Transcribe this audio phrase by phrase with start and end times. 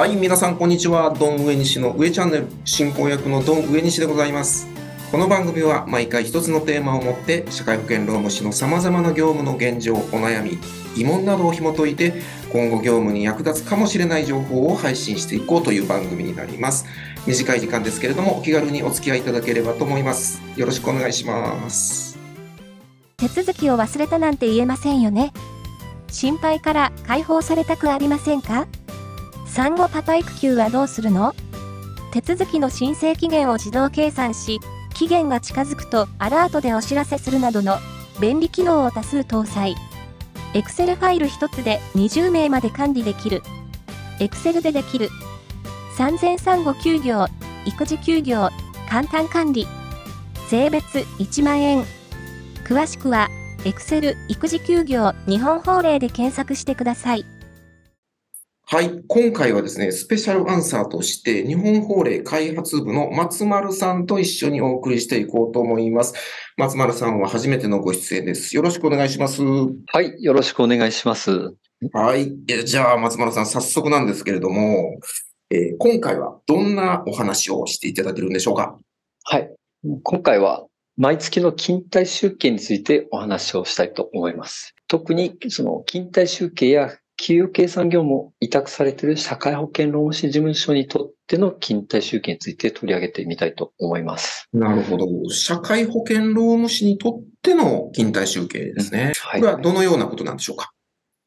[0.00, 1.10] はい、皆さんこんにちは。
[1.10, 4.66] ドン上西の上チャンネル進行役のドン上西でございます。
[5.12, 10.58] この番組は毎回一つのテーマを持って社会保険労務士の様々な業務の現状、お悩み、
[10.96, 12.14] 疑問などを紐解いて
[12.50, 16.86] 今後業務に役立つかもしれない情報を配信していこうという番組になります。
[17.26, 20.40] 短い時間ですけれどもお気軽にお付き合いいただければと思います。
[20.56, 22.18] よろしくお願いします。
[23.18, 25.34] 手続きを忘れたなんて言えませんよね。
[26.10, 28.66] 心配から解放されたくありませんか？
[29.50, 31.34] 産後パパ育休はどうするの？
[32.12, 34.60] 手続きの申請期限を自動計算し、
[34.94, 37.78] 期限が近づくとアラートでお知らせするなどの
[38.20, 39.74] 便利機能を多数搭載。
[40.54, 43.42] Excel ファイル1つで20名まで管理できる。
[44.20, 45.10] Excel でできる。
[45.96, 47.26] 産前産後休業、
[47.66, 48.50] 育児休業、
[48.88, 49.66] 簡単管理。
[50.48, 51.84] 税別1万円。
[52.64, 53.28] 詳しくは、
[53.64, 57.26] Excel 育児休業日本法令で検索してください。
[58.72, 59.02] はい。
[59.08, 66.14] 今回はですね、スペシャルアンサーとして、日本法令開発部の松丸さんと一緒にお送りしていこうと思います。
[66.56, 68.54] 松丸さんは初めてのご出演です。
[68.54, 69.42] よろしくお願いします。
[69.42, 71.52] はい、よろしくお願いします。
[71.92, 72.32] はい。
[72.48, 75.00] えじゃあ、松丸さん、早速なんですけれども、
[75.50, 78.78] えー今回はどんなお話をしていただけるんでしょうか？
[79.24, 79.50] はい。
[80.04, 80.64] 今回は
[80.96, 84.76] 毎月の勤怠集計についてお話をしたいと思います。
[84.86, 94.48] 特にその勤怠集計や給与計算業務を委託されている社会保険労務士事務所にとっての勤怠集計について取り上げてみたいと思います。
[94.54, 95.06] なるほど。
[95.28, 99.12] 社会保険労務士にとっての勤怠集計ですね。
[99.20, 100.72] はいこれはどのようなことなんでしょうか？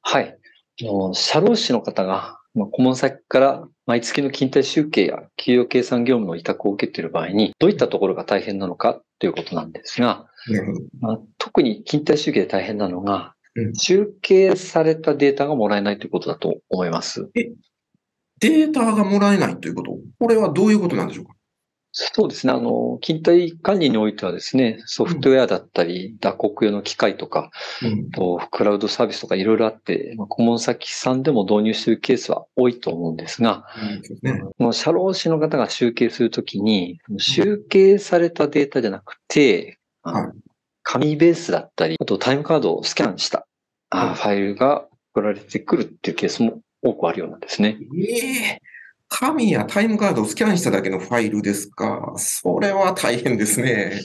[0.00, 0.34] はい。
[0.80, 10.84] あの社労士の方が、まあ顧問先から毎月の勤怠集計や給与計算業務の委託を受けている場合に、どういったところが大変なのかということなんですが、なるほど。
[11.00, 13.41] まあ、特に勤怠集計で大変なのがうん、
[13.74, 17.30] 集計されたデータがもらえないということだと思います。
[18.40, 19.98] データがもらえないということ？
[20.18, 21.34] これはどういうことなんでしょうか？
[21.94, 22.54] そうですね。
[22.54, 27.50] あの、勤怠管理においてはですね、ソフトウェアだったり、打刻用の機械とか、
[27.82, 28.10] うん。
[28.10, 33.66] とクラウドサービスとかいろいろあって、まあ顧問先さんでも導入しているケースは多いと思うんですが、
[34.22, 34.40] ね。
[34.40, 40.51] この社労士の方が集計するときに、集計されたデータじゃなくて、はい
[40.82, 43.46] 紙ベースだったり、あとタイムカードをスキャンした
[43.90, 47.78] ファイルが送られてくるっていうケースも多くあるようなんですね。
[47.96, 48.58] ええ
[49.14, 52.14] 紙やタイムカードをスキャンしただけのファイルですか。
[52.16, 54.00] それは大変ですね。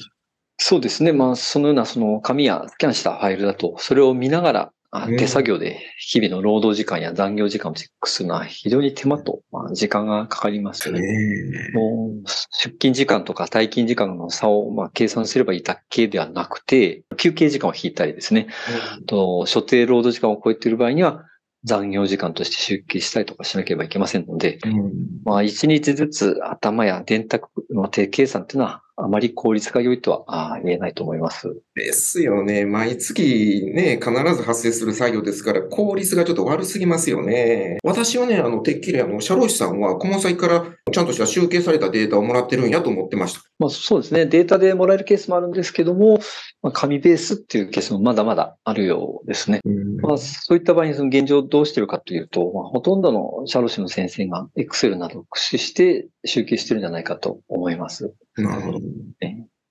[0.57, 1.13] そうですね。
[1.13, 4.71] まあ、そのようなその紙やスキャンしたファイルだと、それを見ながら、
[5.17, 11.01] 手作業で日々の労働時間や残業時間をチェックするのは非常に手間と、まあ、時間がかかりますよね。
[11.01, 11.73] え。
[11.73, 21.25] もう出勤時間とか退勤時間の差をまあ計算すればいいだけではなくて、休憩時間を引いたりですね、あと所定労働時間を超えている場合には
[21.65, 24.93] 残業時間として集計したりとかしなければいけませんので、うん。
[25.25, 31.55] まあ一日ずつ頭や電卓の手計算っていうのはあまり効率が良いとはあー言えないと思います。
[31.75, 32.65] ですよね。
[32.65, 37.77] 毎月ね、必ず発生する作業ですから、効率がちょっと悪すぎますよね。
[37.83, 43.41] 私はね、あの、てっきりあの、社労士さんは顧問先からちゃんとした集計されたデータをもらってるんやと思ってました。
[43.59, 44.25] まあそうですね。
[44.25, 46.19] データでもらえるケースもあるんですけども、
[46.63, 49.61] まあ、紙ベースっていうケースもまだまだあるようですね。
[50.01, 58.13] まあ、そういった場合にその現状どうしてるかというと、まあ、ほとんどの社労士の先生が Excel などを駆使して集計してるんじゃないかと思います。
[58.35, 58.79] なるほど。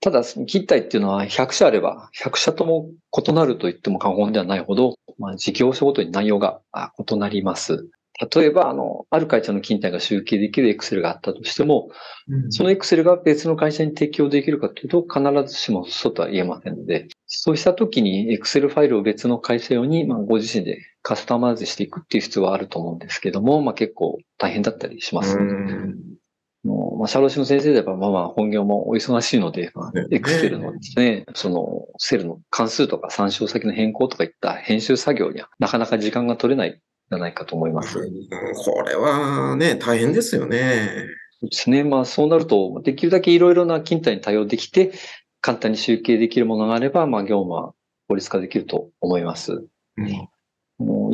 [0.00, 7.88] ただ、その勤怠っていうのは100社あれば、100社とも異なると言っても過言ではないほど、まあ、事業所ごとに内容があ異なります。
[8.34, 11.90] 例えば、あの、ある会社の勤怠が集計できる Excel があったとしても、
[12.48, 25.36] その Excel が別の会社に適用できるかというと、必ずしもそうとは言えませんので、そうしたときに Excel ファイルを別の会社用に、まあ、ご自身でカスタマイズしていくっていう必要はあると思うんですけども、まあ、結構大変だったりします。
[25.36, 26.15] うん
[26.66, 37.98] もうまあ、社労士の先生であれば、まあまあ、本業もお忙しいので、まあね、エクセルのですね、その、セルの関数とか参照先の変更とかいった編集作業には、なかなか時間が取れないんじゃないかと思います。
[37.98, 40.90] これはね、大変ですよね。
[41.40, 41.84] そうですね。
[41.84, 44.92] まあ、そうなると、できるだけいろいろな勤怠に対応できて、
[45.40, 47.72] 簡単に集計できるものがあれば、まあ、業務は
[48.08, 49.52] 効率化できると思います。
[49.98, 50.28] うん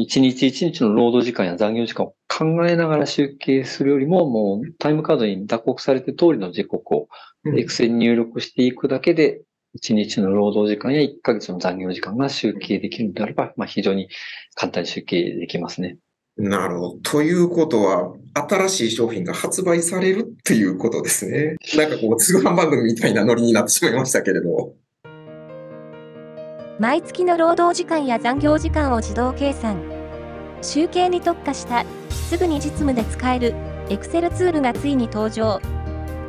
[0.02, 7.08] 一日一日の労働時間や残業時間を考えながら集計するよりも、もうタイムカードに打刻されて通りの時刻を
[7.44, 9.42] うんエクセルに入力していくだけで、
[9.74, 14.08] 一日の労働時間や1ヶ月の残業時間が集計できるのであれば、まあ、非常に
[14.54, 15.98] 簡単に集計できますね。
[16.36, 16.90] なるほど。
[17.02, 21.56] ということは、新しい商品が発売されるっていうことですね。
[21.76, 24.74] なんかこう、通販番組みたいなノリになってしまいましたけれど。
[26.78, 29.91] 毎月の労働時間や残業時間を自動計算。
[30.62, 33.54] 集計に特化した、すぐに実務で使える
[33.88, 35.60] Excel ツールがついに登場。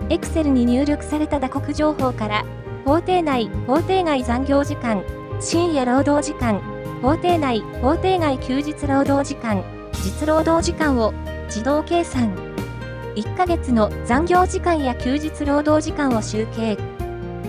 [0.09, 2.43] Excel に入力された打刻情報から、
[2.83, 5.03] 法定内、法定外残業時間、
[5.39, 6.59] 深夜労働時間、
[7.01, 9.63] 法定内、法定外休日労働時間、
[10.03, 11.13] 実労働時間を
[11.45, 12.35] 自動計算。
[13.15, 16.77] 1ヶ月の残業時間や休日労働時間を集計。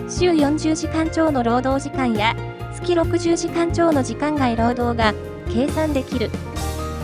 [0.09, 2.37] 週40時間超の労働時間や
[2.75, 5.15] 月60時間超の時間外労働が
[5.51, 6.31] 計算できる。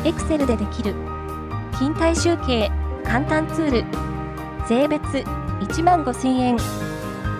[0.05, 0.95] Excel でできる。
[1.73, 2.71] 勤怠集計、
[3.05, 3.85] 簡単ツール。
[4.67, 6.57] 税別1万5000円。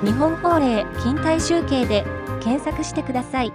[0.05, 2.05] 日本法令勤怠集計で
[2.43, 3.53] 検索してください。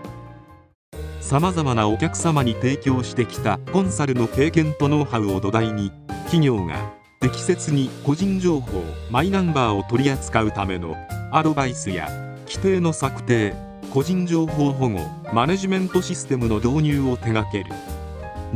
[1.22, 5.92] さまざまなお客様に提供してきたコンサルの経験とノウハウを土台に
[6.26, 6.76] 企業が
[7.20, 10.96] 適切に個人情報マイナンバーを取り扱うための
[11.32, 12.10] アドバイスや
[12.46, 13.56] 規定の策定
[13.92, 15.00] 個人情報保護
[15.34, 17.72] マネジメントシステムの導入を手掛ける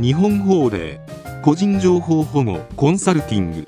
[0.00, 0.98] 日本法令
[1.44, 3.66] 個人情報保護コンサルティング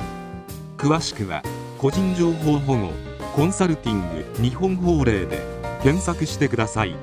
[0.78, 1.42] 詳しくは
[1.76, 2.90] 個人情報保護
[3.36, 5.40] コンサルティング日本法令で
[5.82, 6.96] 検索してください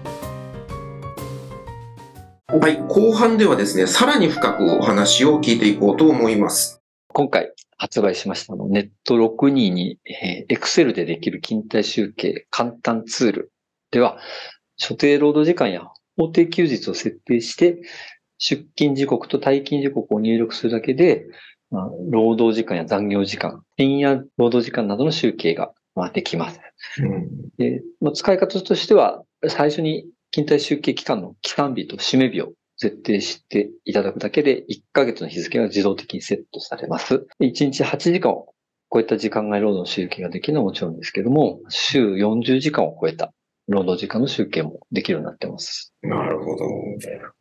[2.48, 6.82] はい、後半ではですね、さらに深くお話を聞いていこうと思います。
[7.10, 13.52] 今回発売しましたあのネット62に、えー Excel でできる勤怠集計簡単ツール
[13.92, 14.18] では、
[14.78, 15.84] 所定労働時間や
[16.18, 17.78] 法定休日を設定して、
[18.40, 21.28] 出勤時刻と退勤時刻を入力するだけで、
[21.70, 26.60] まあ、労働時間や残業時間、深夜労働時間などの集計が、まあ、できます。
[27.00, 27.28] うん
[27.58, 37.28] でまあ、使い方としては、最初に勤怠集計期間の期間日と締め日を設定していただくだけで、1ヶ月の日付が自動的にセットされます。
[37.42, 38.54] 1日8時間を
[38.92, 43.34] 超えた時間外労働の集計ができるのはもちろんですけども、週40時間を超えた
[43.70, 45.94] 労働時間の集計もできるようになってます。
[46.02, 46.66] なるほど。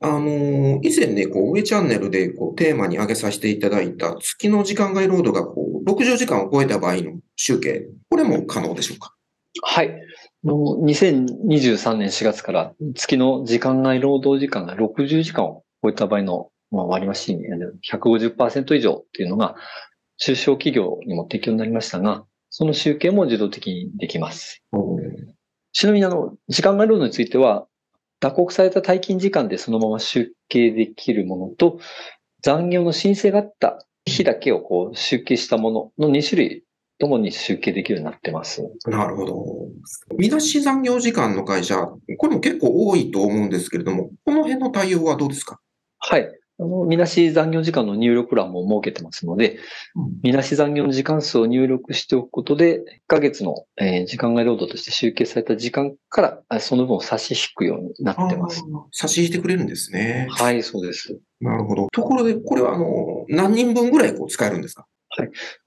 [0.01, 9.15] あの、以前ね、こう、上チャンネルでこうテーマに挙げさせていただいた月の時間外労働がこう60時間を超えた場合の集計、これも可能でしょうか？
[9.63, 9.91] はい。
[9.91, 10.55] あの
[10.85, 17.45] 2023年4月から月の時間外労働時間が60時間を超えた場合の、まあ、割増に
[17.91, 19.57] 150%以上っていうのが
[20.19, 24.63] 中小企業にも適用になりましたが、その集計も自動的にできます。
[25.79, 27.69] ちなみにあの、時間外労働については、
[28.19, 31.79] 打刻された退勤時間でそのまま集計できるものと、
[32.43, 36.65] 残業の申請があった日だけをこう集計したものの2種類
[36.99, 38.69] ともに集計できるようになってます。
[38.87, 39.45] なるほど。
[40.19, 41.77] 見出し残業時間の会社、
[42.17, 45.61] これも結構多いと思うんですけれども、この辺の対応はどうですか？
[46.01, 46.29] はい。
[46.60, 49.58] あの、見出し残業時間の入力欄も設けてますので、
[50.22, 58.62] 見出し残業の時間数を入力しておくことで、1ヶ月の、えー時間外労働として集計された時間から、あその分を差し引くようになってます。
[58.93, 60.26] 差し引いてくれるんですね。
[60.31, 61.16] はい、そうです。
[61.40, 61.87] なるほど。
[61.93, 64.87] ところで、これはあの、何人分ぐらいこう使えるんですか？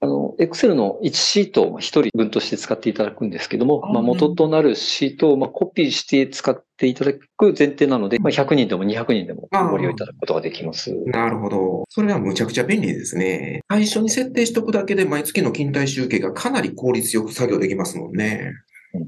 [0.00, 10.94] あの、Excel の1シートを1人分として使っていただくんですけども、まあ、元となるシートをまあコピーして使っていただく前提なので、まあ、100人でも200人でもご利用いただくことができます。
[11.06, 11.84] なるほど。
[11.88, 13.60] それはむちゃくちゃ便利ですね。
[13.70, 18.52] 最初に設定しておくだけで毎月の勤怠集計がかなり効率よく作業できますもんね。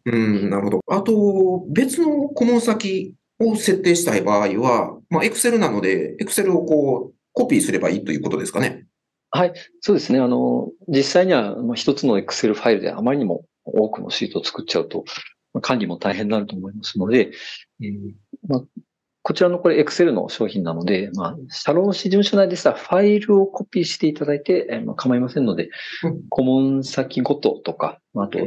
[0.06, 0.81] うん、なるほど。
[0.88, 8.86] あと、別の顧問先を設定したい場合は、まあ、Excel なので、Excel をこう、コピーすればいいということですかね。
[9.81, 10.20] そうですね。
[10.20, 15.05] あの、実際にはまあ一つの Excel ファイルであまりにも多くのシートを作っちゃうと、
[15.53, 17.32] まあ管理も大変になると思いますので、
[17.81, 17.91] えー
[18.46, 18.62] まあ、
[19.22, 25.70] こちらのこれ Excel の商品なので、まあ、社労士事務所内でしたらファイルをコピーしていただいて、えーまあ、構いませんので
[26.05, 28.38] うん、顧問先ごととか、まああと、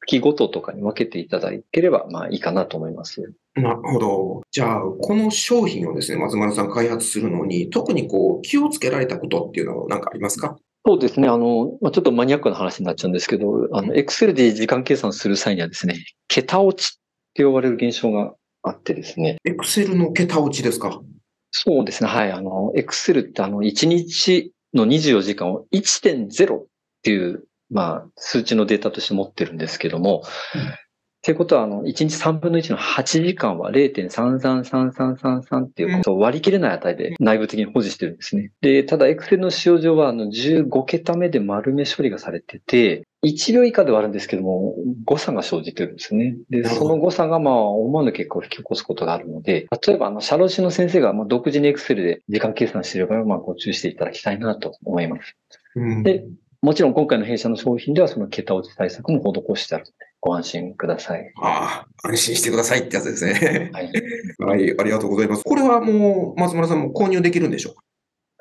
[0.00, 3.32] 月ごととかに分けていただければ、まあいいかなと思います。
[3.54, 4.42] なるほど。
[4.50, 10.56] じゃあ、この商品をですね、松丸さん開発するのに、特にこう、気をつけられたことっていうのは何かありますか？
[10.86, 11.28] そうですね。
[11.28, 15.96] あの、まあ、ちょっとマニアックな話になっちゃうんですけど、あの、Excel で時間計算する際にはですね、
[16.28, 17.00] 桁落ちっ
[17.34, 19.36] て呼ばれる現象があってですね。
[19.44, 21.00] Excel の桁落ちですか？
[21.50, 22.08] そうですね。
[22.08, 22.32] はい。
[22.32, 26.66] あの、Excel ってあの、1日の24時間を1.0っ
[27.02, 30.22] ていう、まあ、数値のデータとして持ってるんですけども、
[31.20, 38.52] っていうことは、あの、1日3分の1の8時間は0.333333っていうことを割り切れない値で内部的に保持してるんですね。
[38.62, 44.74] で、ただ、Excel の使用上は、あの、15桁目で丸目処理がされてて、1秒以下ではあるんですけども、
[45.04, 46.38] 誤差が生じてるんですね。
[46.48, 55.36] で、その誤差が、まあ、思わぬ結果を引き起こすことがあるので、例えば、あの、社労士の先生が、まあ、独自に Excel で時間計算している場合は、まあ、ご注意していただきたいなと思います。
[55.76, 56.24] うんで
[56.62, 61.32] もちろん今回の弊社の商品ではその桁落ち対策も施してあるので、ご安心ください。
[61.40, 63.70] ああ、安心してくださいってやつですね。
[63.72, 63.92] はい。
[64.38, 65.42] はい、ありがとうございます。
[65.44, 67.82] これはもう、松村さんも購入できるんでしょうか？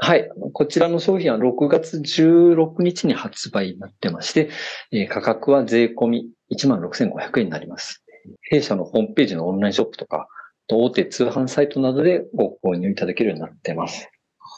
[0.01, 0.29] はい。
[0.53, 4.49] こちらの商品は6月16日に発売になってまして、
[4.91, 8.03] えー価格は税込み16,500円になります。
[8.43, 10.27] 弊社のホームページのオンラインショップとか、
[10.69, 14.07] 大手通販サイトなどでご購入いただけるようになってます。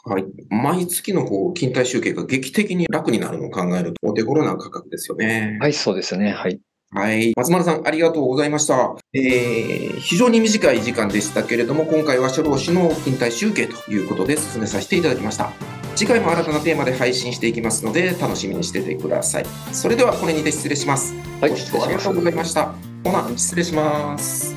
[0.04, 0.24] はい。
[0.50, 5.58] 毎月のこう勤怠集計が劇的に楽になるのを考えるとお手頃な価格ですよね。
[5.60, 6.30] はい、そうですね。
[6.32, 6.60] はい。
[6.94, 7.32] はい。
[7.36, 8.96] 松丸さん、ありがとうございました。
[9.14, 15.52] えー、非常に短い時間でしたけれども、今回は初老師の勤怠集計ということで進めさせていただきました。
[15.96, 19.46] 次回も新たなテーマで配信していきますので、楽しみにしててください。
[19.72, 21.14] それでは、これにて失礼します。
[21.40, 22.74] はい、ご視聴ありがとうございました。
[23.04, 24.54] ほな、失礼します。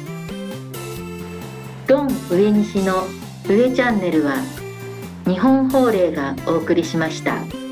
[1.87, 3.03] ドン上西の
[3.47, 4.37] 上チャンネルは
[5.25, 7.64] 日本法令がお送りしました。